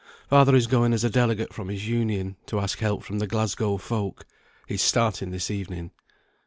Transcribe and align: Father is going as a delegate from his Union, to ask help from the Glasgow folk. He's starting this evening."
Father 0.31 0.55
is 0.55 0.65
going 0.65 0.93
as 0.93 1.03
a 1.03 1.11
delegate 1.11 1.53
from 1.53 1.69
his 1.69 1.87
Union, 1.87 2.35
to 2.47 2.59
ask 2.59 2.79
help 2.79 3.03
from 3.03 3.19
the 3.19 3.27
Glasgow 3.27 3.77
folk. 3.77 4.25
He's 4.65 4.81
starting 4.81 5.29
this 5.29 5.51
evening." 5.51 5.91